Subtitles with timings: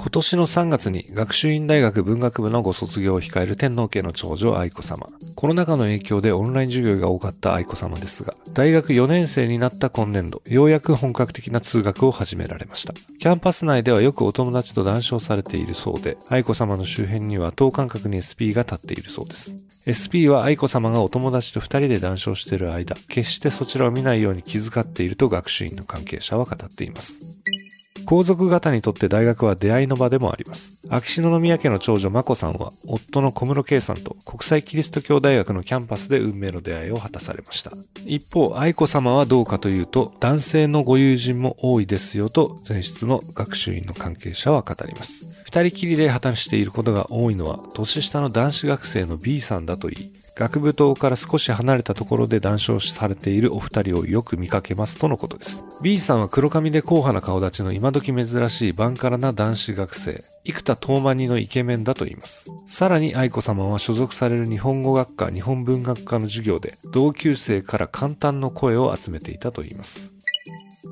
[0.00, 5.08] 今年の3月に学習院大学文学部のご卒業を控える天皇家の長女愛子様。
[5.34, 12.92] コロナ禍の影響でオンライン授業が多かった愛子様ですが、大学4年生になった今年度、ようやく本格的な通学を始められました。
[12.92, 19.52] キャンパス内ではよくお友達と談笑されているそうで、愛子様の周辺には等間隔に SP が立っているそうです。
[19.90, 27.18] SP は愛子様がお友達と2人で談笑している間、決してそちらを見ないように気遣っていると学習院の関係者は語っています。
[28.08, 30.88] 皇族方にとって大学は出会いの場でもあります。
[30.88, 37.70] 秋篠宮家の長女眞子さんは、夫の小室圭さんと国際キリスト教大学のキャンパスで運命の出会いを果たされました。
[38.06, 45.38] 一方、愛子様はどうかというと、男性のご友人も多いですよと、前室の学習院の関係者は語ります。
[45.44, 55.64] 二人きりで破綻していることが多いのは、年下の男子学生の B さんだといい、学部棟から少し離れたところで談笑されているお二人をよく見かけますとのことです。
[55.82, 62.52] B さんは黒髪で硬派な顔立ちの今時珍しいバンカラな男子学生、生田東間にのイケメンだと言います。
[62.68, 70.17] さらに愛子様は所属される日本語学科、日本文学科の授業で同級生から簡単の声を集めていたと言います。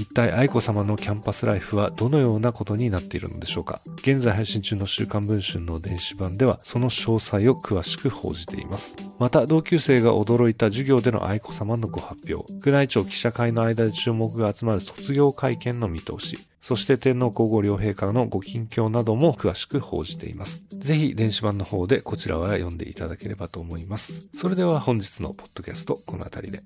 [0.00, 3.78] 一体愛子様のキャンパスライフはどのようなことになっているのでしょうか？
[3.98, 8.96] 現在配信中の週刊文春の電子版ではその詳細を詳しく報じています。
[9.18, 20.64] また同級生が驚いた授業での愛子様のご発表、宮内庁記者会の間で注目が集まる卒業会見の見通し、そして天皇皇后両陛下のご近況なども詳しく報じています。
[20.78, 24.30] ぜひ電子版の方でこちらは読んでいただければと思います。
[24.34, 26.60] それでは本日のポッドキャストこの辺りで。